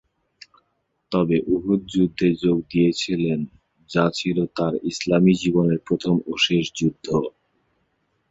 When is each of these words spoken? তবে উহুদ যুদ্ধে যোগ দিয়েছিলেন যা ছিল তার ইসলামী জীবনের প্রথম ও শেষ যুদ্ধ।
তবে 1.11 1.37
উহুদ 1.47 1.81
যুদ্ধে 1.93 2.27
যোগ 2.41 2.57
দিয়েছিলেন 2.71 3.39
যা 3.89 4.05
ছিল 4.13 4.37
তার 4.57 4.73
ইসলামী 4.91 5.33
জীবনের 5.33 5.79
প্রথম 5.87 6.15
ও 6.27 6.41
শেষ 6.45 6.65
যুদ্ধ। 6.75 7.07